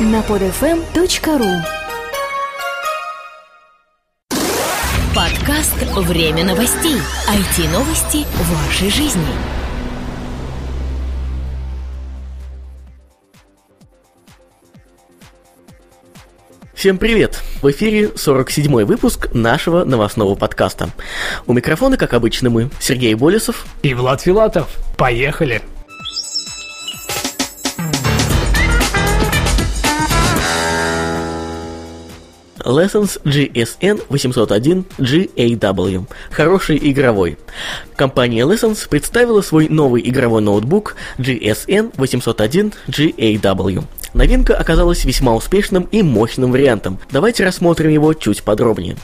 на 0.00 0.20
podfm.ru 0.20 1.62
Подкаст 5.14 5.74
«Время 5.96 6.44
новостей». 6.44 6.96
IT-новости 7.28 8.26
вашей 8.50 8.90
жизни. 8.90 9.22
Всем 16.74 16.98
привет! 16.98 17.42
В 17.60 17.70
эфире 17.70 18.06
47-й 18.06 18.84
выпуск 18.84 19.28
нашего 19.34 19.84
новостного 19.84 20.34
подкаста. 20.34 20.90
У 21.46 21.52
микрофона, 21.52 21.96
как 21.96 22.14
обычно, 22.14 22.50
мы, 22.50 22.70
Сергей 22.80 23.14
Болесов 23.14 23.66
и 23.82 23.94
Влад 23.94 24.22
Филатов. 24.22 24.68
Поехали! 24.96 25.62
Lessons 32.72 33.20
GSN 33.24 34.02
801 34.08 34.84
GAW. 34.98 36.06
Хороший 36.30 36.78
игровой. 36.82 37.36
Компания 37.96 38.44
Lessons 38.44 38.88
представила 38.88 39.42
свой 39.42 39.68
новый 39.68 40.02
игровой 40.08 40.40
ноутбук 40.40 40.96
GSN 41.18 41.92
801 41.96 42.72
GAW. 42.88 43.84
Новинка 44.14 44.54
оказалась 44.54 45.04
весьма 45.04 45.34
успешным 45.34 45.88
и 45.90 46.02
мощным 46.02 46.52
вариантом. 46.52 46.98
Давайте 47.10 47.44
рассмотрим 47.44 47.90
его 47.90 48.12
чуть 48.14 48.42
подробнее. 48.42 48.96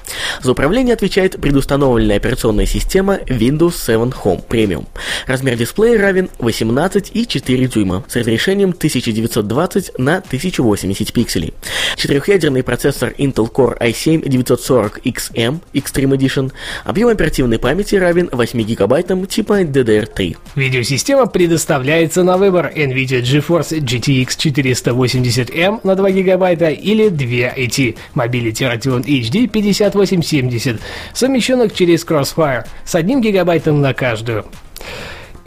За 0.42 0.52
управление 0.52 0.94
отвечает 0.94 1.40
предустановленная 1.40 2.16
операционная 2.16 2.66
система 2.66 3.14
Windows 3.26 3.74
7 3.86 4.10
Home 4.24 4.44
Premium. 4.46 4.86
Размер 5.26 5.56
дисплея 5.56 5.98
равен 5.98 6.28
18,4 6.38 7.66
дюйма 7.68 8.04
с 8.08 8.16
разрешением 8.16 8.70
1920 8.70 9.98
на 9.98 10.18
1080 10.18 11.12
пикселей. 11.12 11.54
Четырехъядерный 11.96 12.62
процессор 12.62 13.14
Intel 13.18 13.50
Core 13.50 13.78
i7-940XM 13.80 15.60
Extreme 15.72 16.16
Edition. 16.18 16.52
Объем 16.84 17.08
оперативной 17.08 17.58
памяти 17.58 17.96
равен 17.96 18.28
8 18.30 18.62
гигабайтам 18.62 19.26
типа 19.26 19.62
DDR3. 19.62 20.36
Видеосистема 20.54 21.26
предоставляется 21.26 22.22
на 22.22 22.36
выбор 22.36 22.72
NVIDIA 22.74 23.22
GeForce 23.22 23.80
GTX 23.80 24.34
400 24.36 24.97
80M 25.02 25.80
на 25.84 25.94
2 25.94 26.10
гигабайта 26.10 26.70
или 26.70 27.08
2 27.08 27.54
AT 27.56 27.96
Mobility 28.14 28.64
Radeon 28.70 29.04
HD 29.04 29.46
5870, 29.48 30.80
совмещенных 31.14 31.74
через 31.74 32.04
Crossfire 32.04 32.66
с 32.84 32.94
1 32.94 33.20
гигабайтом 33.20 33.80
на 33.80 33.94
каждую 33.94 34.44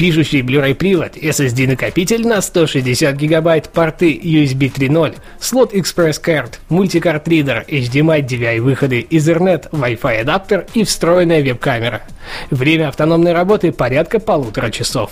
пишущий 0.02 0.42
Blu-ray 0.42 0.74
привод, 0.74 1.16
SSD 1.16 1.68
накопитель 1.68 2.28
на 2.28 2.42
160 2.42 3.16
гигабайт, 3.16 3.70
порты 3.70 4.12
USB 4.16 4.74
3.0, 4.74 5.18
слот 5.40 5.76
Express 5.76 6.20
Card, 6.20 6.54
мультикарт 6.70 7.28
ридер, 7.28 7.64
HDMI 7.68 8.26
DVI 8.26 8.62
выходы, 8.62 9.06
Ethernet, 9.08 9.70
Wi-Fi 9.70 10.22
адаптер 10.22 10.66
и 10.74 10.86
встроенная 10.86 11.44
веб-камера. 11.44 12.02
Время 12.50 12.88
автономной 12.88 13.34
работы 13.34 13.72
порядка 13.72 14.20
полутора 14.20 14.72
часов. 14.72 15.12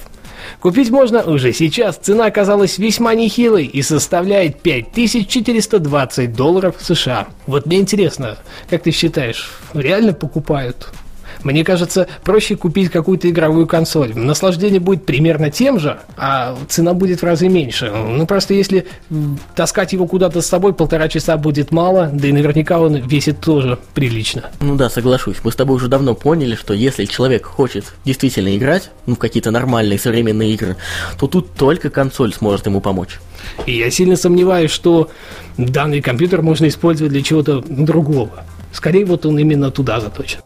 Купить 0.60 0.90
можно 0.90 1.24
уже 1.24 1.54
сейчас, 1.54 1.98
цена 1.98 2.26
оказалась 2.26 2.78
весьма 2.78 3.14
нехилой 3.14 3.66
и 3.66 3.82
составляет 3.82 4.62
5420 4.62 6.34
долларов 6.34 6.76
США. 6.80 7.28
Вот 7.48 7.66
мне 7.66 7.80
интересно, 7.80 8.38
как 8.70 8.84
ты 8.84 8.92
считаешь, 8.92 9.50
реально 9.74 10.14
покупают? 10.14 10.90
Мне 11.44 11.64
кажется, 11.64 12.08
проще 12.24 12.56
купить 12.56 12.90
какую-то 12.90 13.30
игровую 13.30 13.68
консоль. 13.68 14.14
Наслаждение 14.16 14.80
будет 14.80 15.06
примерно 15.06 15.50
тем 15.50 15.80
же, 15.80 16.00
а 16.18 16.58
цена 16.68 16.94
будет 16.94 17.22
в 17.22 17.24
разы 17.24 17.48
меньше. 17.48 17.92
Ну, 17.92 18.26
просто 18.26 18.54
если 18.54 18.88
таскать 19.56 19.94
его 19.94 20.06
куда-то 20.06 20.42
с 20.42 20.48
собой, 20.48 20.74
полтора 20.74 21.08
часа 21.08 21.38
будет 21.38 21.72
мало, 21.72 22.10
да 22.12 22.28
и 22.28 22.32
наверняка 22.32 22.80
он 22.80 22.96
весит 22.96 23.40
тоже 23.40 23.80
прилично. 23.94 24.52
Ну 24.60 24.76
да, 24.76 24.90
соглашусь. 24.90 25.38
Мы 25.44 25.52
с 25.52 25.56
тобой 25.56 25.78
уже 25.78 25.88
давно 25.88 26.16
поняли, 26.16 26.56
что 26.56 26.74
если 26.74 27.06
человек 27.06 27.46
хочет 27.46 27.94
действительно 28.06 28.56
играть, 28.56 28.92
ну, 29.06 29.16
в 29.16 29.20
какие-то 29.20 29.52
нормальные 29.52 30.00
современные 30.00 30.54
игры, 30.54 30.76
то 31.20 31.28
тут 31.28 31.54
только 31.54 31.90
консоль 31.90 32.34
сможет 32.34 32.66
ему 32.66 32.82
помочь. 32.82 33.20
И 33.66 33.78
я 33.78 33.90
сильно 33.90 34.16
сомневаюсь, 34.16 34.72
что 34.72 35.10
данный 35.58 36.02
компьютер 36.02 36.42
можно 36.42 36.68
использовать 36.68 37.14
для 37.14 37.22
чего-то 37.22 37.62
другого. 37.62 38.44
Скорее, 38.72 39.06
вот 39.06 39.26
он 39.26 39.40
именно 39.40 39.72
туда 39.72 40.00
заточен. 40.00 40.40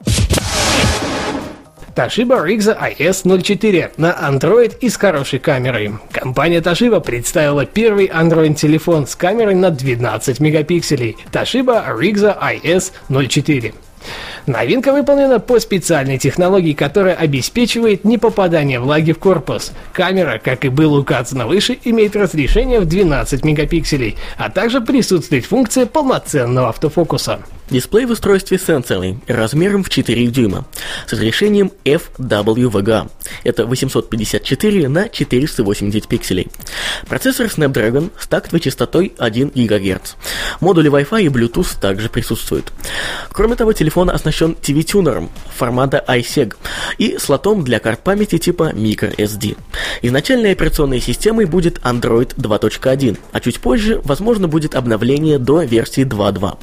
Toshiba 1.96 2.44
Rigza 2.44 2.76
IS04 2.76 3.92
на 3.98 4.12
Android 4.12 4.76
и 4.80 4.90
с 4.90 4.98
хорошей 4.98 5.38
камерой. 5.38 5.94
Компания 6.12 6.60
Toshiba 6.60 7.00
представила 7.02 7.66
первый 7.68 8.08
Android-телефон 8.08 9.06
с 9.06 9.16
камерой 9.16 9.54
на 9.54 9.70
12 9.70 10.40
мегапикселей 10.40 11.16
Toshiba 11.32 11.96
Rigza 11.96 12.36
IS04. 12.40 13.76
Новинка 14.46 14.92
выполнена 14.92 15.40
по 15.40 15.60
специальной 15.60 16.18
технологии, 16.18 16.74
которая 16.74 17.16
обеспечивает 17.16 18.04
непопадание 18.04 18.80
влаги 18.80 19.14
в 19.14 19.20
корпус. 19.20 19.72
Камера, 19.94 20.42
как 20.44 20.66
и 20.66 20.70
было 20.70 21.00
указано 21.00 21.48
выше, 21.48 21.78
имеет 21.84 22.16
разрешение 22.16 22.80
в 22.80 22.86
12 22.86 23.46
мегапикселей, 23.46 24.18
а 24.38 24.50
также 24.50 24.82
присутствует 24.82 25.46
функция 25.46 25.86
полноценного 25.86 26.70
автофокуса. 26.70 27.40
Дисплей 27.74 28.06
в 28.06 28.12
устройстве 28.12 28.60
сенсорный, 28.60 29.18
размером 29.26 29.84
в 29.84 29.90
4 29.90 30.28
дюйма, 30.28 30.68
с 31.08 31.14
разрешением 31.14 31.72
FWVGA. 31.86 33.10
Это 33.44 33.66
854 33.66 34.88
на 34.90 35.10
480 35.10 36.08
пикселей. 36.08 36.50
Процессор 37.08 37.48
Snapdragon 37.48 38.12
с 38.20 38.28
тактовой 38.28 38.60
частотой 38.60 39.14
1 39.18 39.54
ГГц. 39.56 40.14
Модули 40.60 40.92
Wi-Fi 40.92 41.24
и 41.24 41.28
Bluetooth 41.30 41.80
также 41.82 42.10
присутствуют. 42.10 42.72
Кроме 43.32 43.56
того, 43.56 43.74
телефон 43.74 44.12
оснащен 44.12 44.56
TV-тюнером 44.62 45.32
формата 45.58 46.06
iSeg 46.08 46.54
и 47.00 47.18
слотом 47.18 47.64
для 47.64 47.80
карт 47.80 48.02
памяти 48.04 48.38
типа 48.38 48.72
microSD. 48.76 49.58
Изначальной 50.04 50.52
операционной 50.52 51.02
системой 51.02 51.46
будет 51.46 51.80
Android 51.80 52.36
2.1, 52.36 53.18
а 53.32 53.40
чуть 53.40 53.60
позже, 53.60 54.00
возможно, 54.04 54.48
будет 54.48 54.76
обновление 54.76 55.40
до 55.40 55.64
версии 55.64 56.06
2.2. 56.06 56.60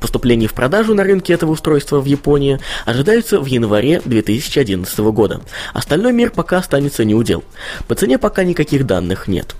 Поступление 0.00 0.47
в 0.48 0.54
продажу 0.54 0.94
на 0.94 1.04
рынке 1.04 1.32
этого 1.32 1.52
устройства 1.52 2.00
в 2.00 2.06
Японии 2.06 2.58
ожидаются 2.86 3.40
в 3.40 3.46
январе 3.46 4.02
2011 4.04 4.98
года. 4.98 5.40
Остальной 5.72 6.12
мир 6.12 6.30
пока 6.30 6.58
останется 6.58 7.04
неудел. 7.04 7.44
По 7.86 7.94
цене 7.94 8.18
пока 8.18 8.42
никаких 8.42 8.86
данных 8.86 9.28
нет. 9.28 9.54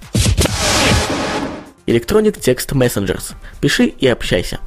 Electronic 1.88 2.38
Text 2.38 2.74
Messengers. 2.74 3.32
Пиши 3.60 3.86
и 3.86 4.06
общайся. 4.06 4.58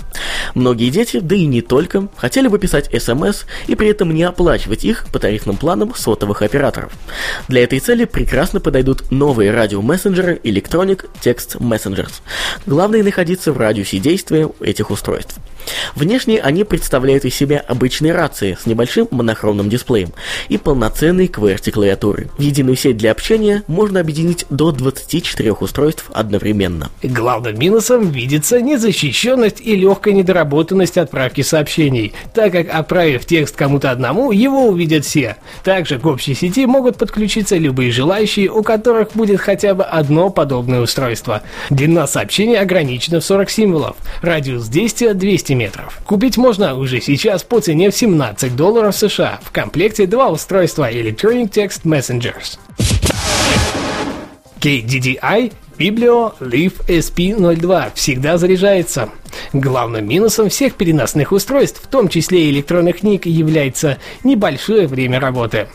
Многие 0.56 0.90
дети, 0.90 1.20
да 1.20 1.36
и 1.36 1.46
не 1.46 1.62
только, 1.62 2.08
хотели 2.18 2.48
бы 2.48 2.58
писать 2.58 2.90
смс 3.00 3.44
и 3.68 3.76
при 3.76 3.90
этом 3.90 4.14
не 4.14 4.24
оплачивать 4.24 4.84
их 4.84 5.06
по 5.14 5.20
тарифным 5.20 5.56
планам 5.56 5.94
сотовых 5.96 6.42
операторов. 6.42 6.92
Для 7.48 7.64
этой 7.64 7.80
цели 7.80 8.06
прекрасно 8.06 8.60
подойдут 8.60 9.12
новые 9.12 9.52
радиомессенджеры 9.52 10.42
Electronic 10.44 11.06
Text 11.24 11.60
Messengers. 11.60 12.22
Главное 12.66 13.04
находиться 13.04 13.54
в 13.54 13.58
радиусе 13.58 14.00
действия 14.00 14.50
этих 14.60 14.90
устройств. 14.90 15.36
Внешне 15.96 16.42
они 16.42 16.64
представляют 16.64 17.26
из 17.26 17.36
себя 17.36 17.60
обычные 17.60 18.14
рации 18.14 18.58
с 18.60 18.66
небольшим 18.66 19.08
монохромным 19.12 19.70
дисплеем 19.70 20.12
и 20.50 20.58
полноценной 20.58 21.28
QWERTY-клавиатурой. 21.28 22.30
В 22.38 22.42
единую 22.42 22.76
сеть 22.76 22.98
для 22.98 23.12
общения 23.12 23.64
можно 23.68 24.00
объединить 24.00 24.46
до 24.50 24.72
24 24.72 25.54
устройств 25.54 26.10
одновременно. 26.14 26.90
Главным 27.12 27.60
минусом 27.60 28.10
видится 28.10 28.62
незащищенность 28.62 29.60
и 29.60 29.76
легкая 29.76 30.14
недоработанность 30.14 30.98
отправки 30.98 31.42
сообщений, 31.42 32.14
так 32.34 32.54
как 32.54 32.74
отправив 32.74 33.26
текст 33.26 33.58
кому-то 33.58 33.92
одному, 33.92 34.32
его 34.32 34.68
увидят 34.68 35.04
все. 35.04 35.36
Также 35.66 36.00
к 36.00 36.06
общей 36.06 36.34
сети 36.36 36.66
могут 36.66 36.98
подключиться 36.98 37.58
любые 37.58 37.92
желающие, 37.92 38.50
у 38.50 38.64
которых 38.64 39.10
будет 39.14 39.42
хотя 39.42 39.74
бы 39.74 39.84
одно 39.84 40.30
подобное 40.30 40.80
устройство. 40.80 41.42
Длина 41.70 42.08
сообщения 42.08 42.62
ограничена 42.62 43.20
в 43.20 43.26
40 43.26 43.50
символов, 43.50 43.98
радиус 44.22 44.70
действия 44.70 45.14
200 45.14 45.52
метров. 45.52 46.00
Купить 46.06 46.38
можно 46.38 46.76
уже 46.76 47.02
сейчас 47.02 47.44
по 47.44 47.60
цене 47.60 47.92
в 47.92 47.96
17 47.96 48.56
долларов 48.56 48.96
США. 48.96 49.42
В 49.44 49.52
комплекте 49.52 50.06
два 50.06 50.30
устройства 50.30 50.90
Electronic 50.90 51.50
Text 51.50 51.82
Messengers. 51.84 52.58
KDDI 54.62 55.52
Biblio 55.76 56.36
Leaf 56.40 56.74
SP02 56.88 57.92
всегда 57.96 58.38
заряжается. 58.38 59.10
Главным 59.54 60.08
минусом 60.08 60.50
всех 60.50 60.76
переносных 60.76 61.32
устройств, 61.32 61.82
в 61.82 61.88
том 61.88 62.08
числе 62.08 62.46
и 62.46 62.52
электронных 62.52 63.00
книг, 63.00 63.26
является 63.26 63.98
небольшое 64.24 64.86
время 64.86 65.20
работы. 65.20 65.68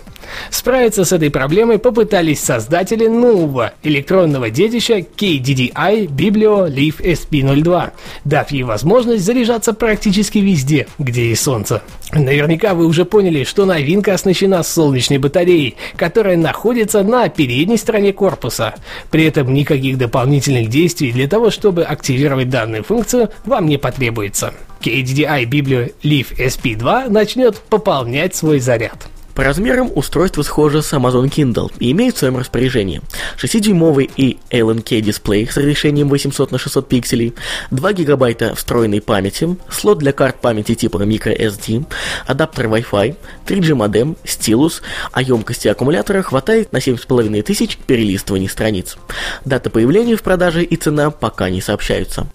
Справиться 0.50 1.05
с 1.05 1.12
этой 1.12 1.31
проблемой 1.31 1.78
попытались 1.78 2.40
создатели 2.40 3.06
нового 3.06 3.73
электронного 3.82 4.50
детища 4.50 4.99
KDDI 4.99 6.06
Biblio 6.08 6.69
Leaf 6.69 7.00
SP02, 7.00 7.90
дав 8.25 8.50
ей 8.50 8.62
возможность 8.62 9.25
заряжаться 9.25 9.73
практически 9.73 10.38
везде, 10.38 10.87
где 10.99 11.28
есть 11.31 11.43
солнце. 11.43 11.82
Наверняка 12.12 12.75
вы 12.75 12.87
уже 12.87 13.05
поняли, 13.05 13.44
что 13.44 13.64
новинка 13.64 14.14
оснащена 14.14 14.62
солнечной 14.62 15.19
батареей, 15.19 15.76
которая 15.96 16.37
находится 16.37 17.02
на 17.02 17.29
передней 17.29 17.76
стороне 17.76 18.12
корпуса. 18.12 18.75
При 19.11 19.25
этом 19.25 19.52
никаких 19.52 19.99
дополнительных 19.99 20.69
действий 20.69 21.12
для 21.12 21.29
того, 21.29 21.50
чтобы 21.50 21.82
активировать 21.82 22.49
данную 22.49 22.84
функцию, 22.84 23.31
вам 23.44 23.67
не 23.67 23.76
потребуется. 23.76 24.55
KDDI 24.81 25.44
Biblio 25.44 25.93
Leaf 26.02 26.37
SP2 26.37 27.08
начнет 27.08 27.56
пополнять 27.58 28.34
свой 28.34 28.61
заряд. 28.61 29.08
По 29.37 29.44
размерам 29.44 29.93
устройство 29.94 30.41
схоже 30.41 30.83
с 30.83 30.94
Amazon 30.94 31.29
Kindle 31.29 31.71
и 31.79 31.93
имеет 31.93 32.17
в 32.17 32.19
своем 32.19 32.38
распоряжении 32.38 33.03
6-дюймовый 33.37 34.11
и 34.17 34.38
LNK 34.50 35.03
дисплей 35.03 35.47
с 35.47 35.59
разрешением 35.59 36.09
800 36.09 36.53
на 36.53 36.59
600 36.59 36.88
пикселей, 36.88 37.35
2 37.71 37.93
гигабайта 37.93 38.55
встроенной 38.55 39.03
памяти, 39.03 39.59
слот 39.71 39.99
для 39.99 40.12
карт 40.12 40.41
памяти 40.41 40.75
типа 40.75 40.97
microSD, 40.97 41.85
адаптер 42.27 42.67
Wi-Fi, 42.69 43.15
3G 43.47 43.75
модем, 43.75 44.17
стилус, 44.25 44.81
а 45.12 45.21
емкости 45.21 45.69
аккумулятора 45.69 46.23
хватает 46.23 46.73
на 46.73 46.81
7500 46.81 47.77
перелистываний 47.85 48.49
страниц. 48.49 48.97
Дата 49.44 49.69
появления 49.69 50.17
в 50.17 50.23
продаже 50.23 50.65
и 50.65 50.77
цена 50.77 51.11
пока 51.11 51.50
не 51.50 51.61
сообщаются. 51.61 52.27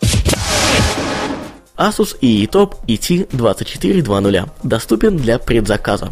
Asus 1.82 2.16
EETOP 2.22 2.76
ET2420 2.88 4.50
доступен 4.62 5.18
для 5.18 5.40
предзаказа. 5.40 6.12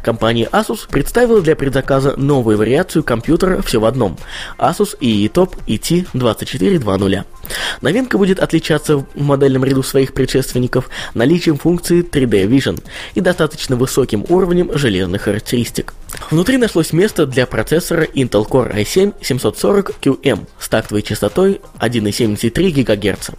Компания 0.00 0.48
Asus 0.52 0.88
представила 0.88 1.40
для 1.40 1.56
предзаказа 1.56 2.14
новую 2.16 2.56
вариацию 2.56 3.02
компьютера 3.02 3.60
все 3.62 3.80
в 3.80 3.84
одном– 3.84 4.16
Asus 4.58 4.96
EETOP 5.00 5.58
ET2420. 5.66 7.24
Новинка 7.80 8.18
будет 8.18 8.40
отличаться 8.40 8.98
в 8.98 9.06
модельном 9.14 9.64
ряду 9.64 9.82
своих 9.82 10.14
предшественников 10.14 10.88
наличием 11.14 11.58
функции 11.58 12.02
3D 12.02 12.48
Vision 12.48 12.82
и 13.14 13.20
достаточно 13.20 13.76
высоким 13.76 14.24
уровнем 14.28 14.70
железных 14.76 15.22
характеристик. 15.22 15.94
Внутри 16.30 16.56
нашлось 16.56 16.92
место 16.92 17.26
для 17.26 17.46
процессора 17.46 18.04
Intel 18.04 18.48
Core 18.48 18.74
i7-740QM 18.74 20.46
с 20.58 20.68
тактовой 20.68 21.02
частотой 21.02 21.60
1,73 21.80 22.82
ГГц, 22.82 23.30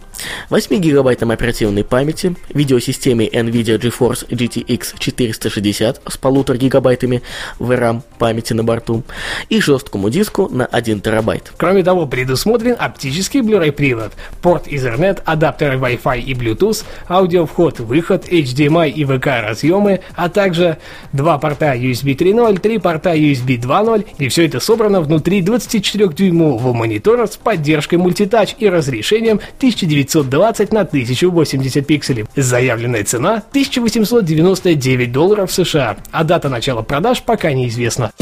8 0.50 0.80
ГБ 0.80 1.32
оперативной 1.32 1.84
памяти, 1.84 2.36
видеосистеме 2.48 3.28
NVIDIA 3.28 3.78
GeForce 3.78 4.28
GTX 4.28 4.94
460 4.98 6.02
с 6.06 6.18
1,5 6.18 6.68
ГБ 6.68 7.22
VRAM 7.58 8.02
памяти 8.18 8.52
на 8.52 8.64
борту 8.64 9.02
и 9.48 9.60
жесткому 9.60 10.10
диску 10.10 10.48
на 10.48 10.66
1 10.66 11.00
ТБ. 11.00 11.50
Кроме 11.56 11.82
того, 11.82 12.06
предусмотрен 12.06 12.76
оптический 12.78 13.40
Blu-ray 13.40 13.72
привод, 13.72 13.99
порт 14.42 14.66
Ethernet, 14.66 15.22
адаптеры 15.24 15.76
Wi-Fi 15.76 16.20
и 16.20 16.34
Bluetooth, 16.34 16.84
аудиовход-выход, 17.08 18.28
HDMI 18.28 18.90
и 18.90 19.04
VK 19.04 19.48
разъемы, 19.48 20.00
а 20.14 20.28
также 20.28 20.78
два 21.12 21.38
порта 21.38 21.74
USB 21.74 22.16
3.0, 22.16 22.58
три 22.60 22.78
порта 22.78 23.14
USB 23.14 23.60
2.0, 23.60 24.06
и 24.18 24.28
все 24.28 24.46
это 24.46 24.60
собрано 24.60 25.00
внутри 25.00 25.42
24-дюймового 25.42 26.72
монитора 26.72 27.26
с 27.26 27.36
поддержкой 27.36 27.96
мультитач 27.96 28.54
и 28.58 28.68
разрешением 28.68 29.40
1920 29.58 30.72
на 30.72 30.80
1080 30.80 31.86
пикселей. 31.86 32.24
Заявленная 32.36 33.04
цена 33.04 33.42
1899 33.50 35.12
долларов 35.12 35.52
США, 35.52 35.96
а 36.10 36.24
дата 36.24 36.48
начала 36.48 36.82
продаж 36.82 37.22
пока 37.22 37.52
неизвестна. 37.52 38.12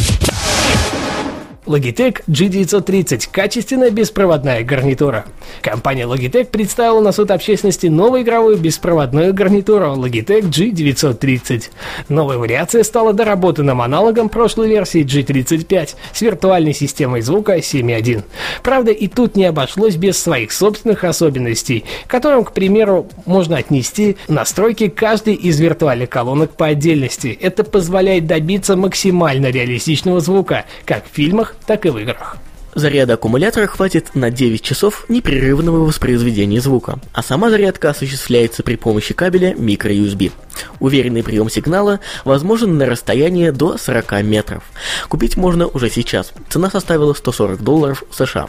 Logitech 1.69 2.23
G930– 2.27 3.29
качественная 3.33 3.91
беспроводная 3.91 4.65
гарнитура. 4.65 5.27
Компания 5.61 6.05
Logitech 6.05 6.47
представила 6.47 7.03
на 7.03 7.13
суд 7.13 7.31
общественности 7.31 7.89
новую 7.89 8.23
игровую 8.23 8.57
беспроводную 8.57 9.35
гарнитуру 9.35 9.95
Logitech 9.95 10.49
G930. 10.49 11.65
Новая 12.09 12.39
вариация 12.39 12.83
стала 12.85 13.13
доработанным 13.13 13.83
аналогом 13.83 14.31
прошлой 14.31 14.69
версии 14.69 15.05
G35 15.05 15.91
с 16.15 16.21
виртуальной 16.23 16.73
системой 16.73 17.21
звука 17.21 17.59
7.1. 17.59 18.25
Правда, 18.63 18.91
и 18.91 19.07
тут 19.07 19.37
не 19.37 19.45
обошлось 19.45 19.97
без 19.97 20.17
своих 20.17 20.53
собственных 20.53 21.05
особенностей, 21.05 21.85
которым, 22.07 22.45
к 22.45 22.53
примеру, 22.53 23.09
можно 23.27 23.59
отнести 23.59 24.17
настройки 24.27 24.89
каждой 24.89 25.35
из 25.35 25.61
виртуальных 25.61 26.09
колонок 26.09 26.53
по 26.53 26.69
отдельности. 26.69 27.39
Это 27.39 27.63
позволяет 27.63 28.27
добиться 28.27 28.75
максимально 28.75 29.51
реалистичного 29.51 30.21
звука, 30.21 30.65
как 30.87 31.05
в 31.05 31.15
фильмах, 31.15 31.55
так 31.69 31.85
и 31.85 31.91
в 31.91 31.99
играх. 31.99 32.39
Заряда 32.75 33.15
аккумулятора 33.15 33.67
хватит 33.67 34.15
на 34.15 34.31
9 34.31 34.63
часов 34.63 35.05
непрерывного 35.09 35.85
воспроизведения 35.85 36.61
звука, 36.61 36.99
а 37.13 37.23
сама 37.23 37.51
зарядка 37.51 37.91
осуществляется 37.91 38.63
при 38.63 38.77
помощи 38.77 39.13
кабеля 39.13 39.53
microUSB. 39.53 40.33
Уверенный 40.81 41.23
прием 41.23 41.51
сигнала 41.51 42.01
возможен 42.25 42.79
на 42.79 42.87
расстоянии 42.87 43.51
до 43.51 43.77
40 43.77 44.23
метров. 44.23 44.63
Купить 45.09 45.37
можно 45.37 45.67
уже 45.67 45.91
сейчас. 45.91 46.33
Цена 46.49 46.71
составила 46.71 47.13
140 47.13 47.63
долларов 47.63 48.05
США. 48.11 48.49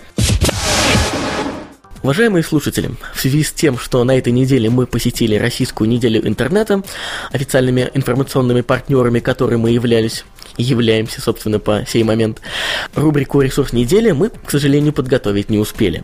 Уважаемые 2.01 2.44
слушатели, 2.44 2.92
в 3.13 3.19
связи 3.19 3.44
с 3.44 3.51
тем, 3.51 3.77
что 3.77 4.01
на 4.06 4.18
этой 4.18 4.31
неделе 4.31 4.69
мы 4.69 4.86
посетили 4.88 5.36
российскую 5.36 5.89
неделю 5.89 6.25
интернета, 6.25 6.81
официальными 7.31 7.89
информационными 7.94 8.62
партнерами 8.62 9.19
которой 9.19 9.57
мы 9.57 9.72
являлись, 9.72 10.24
являемся, 10.60 11.22
собственно, 11.22 11.60
по 11.60 11.86
сей 11.88 12.04
момент, 12.04 12.42
рубрику 12.96 13.42
«Ресурс 13.42 13.74
недели» 13.74 14.12
мы, 14.12 14.30
к 14.30 14.52
сожалению, 14.52 14.94
подготовить 14.94 15.50
не 15.50 15.58
успели. 15.58 16.04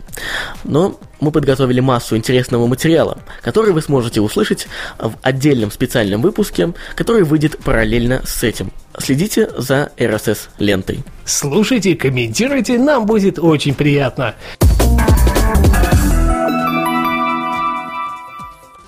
Но 0.64 0.98
мы 1.20 1.30
подготовили 1.30 1.80
массу 1.80 2.16
интересного 2.16 2.66
материала, 2.66 3.18
который 3.42 3.72
вы 3.72 3.82
сможете 3.82 4.20
услышать 4.20 4.66
в 4.98 5.14
отдельном 5.22 5.70
специальном 5.70 6.22
выпуске, 6.22 6.72
который 6.94 7.24
выйдет 7.24 7.58
параллельно 7.58 8.22
с 8.24 8.42
этим. 8.42 8.72
Следите 8.98 9.48
за 9.56 9.92
RSS-лентой. 9.96 11.04
Слушайте, 11.24 11.94
комментируйте, 11.94 12.78
нам 12.78 13.06
будет 13.06 13.38
очень 13.38 13.74
приятно. 13.74 14.34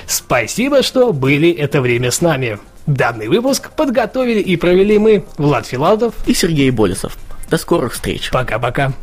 Спасибо, 0.06 0.82
что 0.82 1.12
были 1.12 1.50
это 1.50 1.81
время 1.81 2.11
с 2.11 2.20
нами. 2.20 2.59
Данный 2.88 3.29
выпуск 3.29 3.70
подготовили 3.73 4.40
и 4.40 4.56
провели 4.56 4.99
мы, 4.99 5.26
Влад 5.37 5.67
Филатов 5.67 6.14
и 6.26 6.32
Сергей 6.32 6.70
Болесов. 6.70 7.19
До 7.50 7.58
скорых 7.58 7.93
встреч. 7.93 8.31
Пока-пока. 8.31 8.94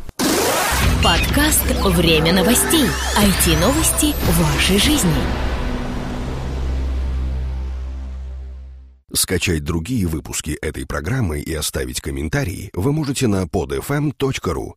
Подкаст 1.04 1.64
«Время 1.84 2.32
новостей». 2.32 2.86
IT-новости 3.16 4.12
вашей 4.40 4.78
жизни. 4.78 5.12
Скачать 9.12 9.62
другие 9.62 10.08
выпуски 10.08 10.58
этой 10.60 10.84
программы 10.84 11.38
и 11.38 11.54
оставить 11.54 12.00
комментарии 12.00 12.70
вы 12.74 12.92
можете 12.92 13.28
на 13.28 13.44
podfm.ru. 13.44 14.72